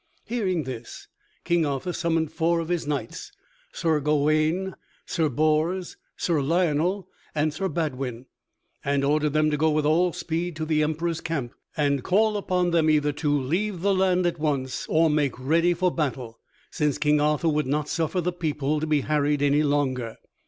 [0.25, 1.07] Hearing this,
[1.43, 3.31] King Arthur summoned four of his knights
[3.71, 4.73] Sir Gawaine,
[5.05, 8.25] Sir Bors, Sir Lionel, and Sir Badouine
[8.83, 12.73] and ordered them to go with all speed to the Emperor's camp, and all upon
[12.73, 16.39] him either to leave the land at once or make ready for battle,
[16.71, 20.17] since King Arthur would not suffer the people to be harried any longer.